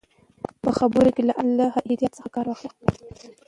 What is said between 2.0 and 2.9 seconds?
څخه کار واخلئ.